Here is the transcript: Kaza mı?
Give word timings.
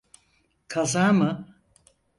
Kaza 0.67 1.13
mı? 1.13 1.55